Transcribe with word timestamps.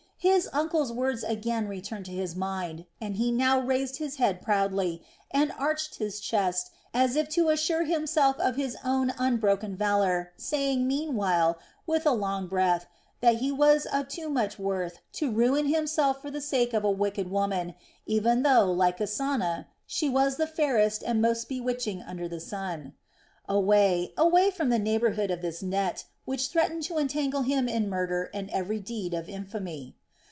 His 0.23 0.47
uncle's 0.53 0.91
words 0.91 1.23
again 1.23 1.67
returned 1.67 2.05
to 2.05 2.11
his 2.11 2.35
mind, 2.35 2.85
and 3.01 3.15
he 3.15 3.31
now 3.31 3.59
raised 3.59 3.95
his 3.97 4.17
head 4.17 4.39
proudly 4.39 5.01
and 5.31 5.51
arched 5.57 5.95
his 5.95 6.19
chest 6.19 6.69
as 6.93 7.15
if 7.15 7.27
to 7.29 7.49
assure 7.49 7.85
himself 7.85 8.37
of 8.39 8.55
his 8.55 8.77
own 8.85 9.11
unbroken 9.17 9.75
vigor, 9.75 10.31
saying 10.37 10.87
meanwhile, 10.87 11.57
with 11.87 12.05
a 12.05 12.11
long 12.11 12.45
breath, 12.45 12.85
that 13.21 13.37
he 13.37 13.51
was 13.51 13.87
of 13.91 14.09
too 14.09 14.29
much 14.29 14.59
worth 14.59 14.99
to 15.13 15.31
ruin 15.31 15.65
himself 15.69 16.21
for 16.21 16.29
the 16.29 16.39
sake 16.39 16.71
of 16.75 16.83
a 16.83 16.91
wicked 16.91 17.27
woman, 17.31 17.73
even 18.05 18.43
though, 18.43 18.71
like 18.71 18.99
Kasana, 18.99 19.65
she 19.87 20.07
was 20.07 20.35
the 20.37 20.45
fairest 20.45 21.01
and 21.01 21.19
most 21.19 21.49
bewitching 21.49 21.99
under 22.03 22.27
the 22.27 22.39
sun. 22.39 22.93
Away, 23.49 24.13
away 24.15 24.51
from 24.51 24.69
the 24.69 24.77
neighborhood 24.77 25.31
of 25.31 25.41
this 25.41 25.63
net, 25.63 26.05
which 26.25 26.49
threatened 26.49 26.83
to 26.83 26.99
entangle 26.99 27.41
him 27.41 27.67
in 27.67 27.89
murder 27.89 28.29
and 28.35 28.51
every 28.51 28.79
deed 28.79 29.15
of 29.15 29.27
infamy. 29.27 29.95